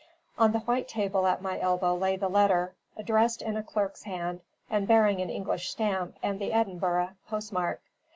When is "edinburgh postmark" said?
6.53-7.83